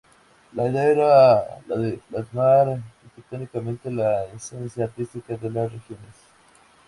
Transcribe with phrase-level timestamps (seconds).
[0.53, 6.15] La idea era la de plasmar arquitectónicamente la esencia artística de las regiones.